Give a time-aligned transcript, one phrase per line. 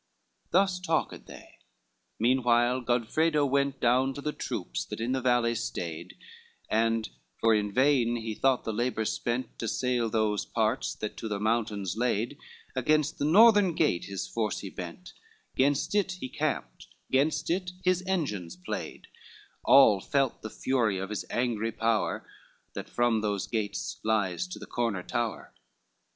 [0.47, 1.59] LXIV Thus talked they;
[2.17, 6.15] meanwhile Godfredo went Down to the troops that in the valley stayed,
[6.71, 7.07] And
[7.39, 11.39] for in vain he thought the labor spent, To assail those parts that to the
[11.39, 12.39] mountains laid,
[12.75, 15.13] Against the northern gate his force he bent,
[15.55, 19.05] Gainst it he camped, gainst it his engines played;
[19.63, 22.27] All felt the fury of his angry power,
[22.73, 25.53] That from those gates lies to the corner tower.